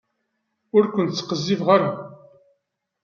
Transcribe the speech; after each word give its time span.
Ur 0.75 0.83
ken-ttqezzibeɣ 0.93 1.67
ara. 1.75 1.91